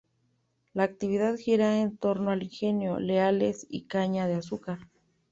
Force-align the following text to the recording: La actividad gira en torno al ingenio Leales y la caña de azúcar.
La 0.73 0.81
actividad 0.81 1.35
gira 1.37 1.77
en 1.77 1.95
torno 1.95 2.31
al 2.31 2.41
ingenio 2.41 2.99
Leales 2.99 3.67
y 3.69 3.81
la 3.83 3.87
caña 3.87 4.25
de 4.25 4.33
azúcar. 4.33 4.79